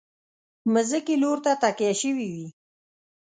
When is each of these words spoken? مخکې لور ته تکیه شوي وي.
مخکې 0.73 1.13
لور 1.21 1.37
ته 1.45 1.51
تکیه 1.61 1.93
شوي 2.01 2.27
وي. 2.33 2.47